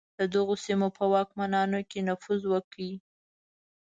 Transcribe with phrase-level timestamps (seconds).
[0.19, 2.91] د دغو سیمو په واکمنانو کې نفوذ وکړي.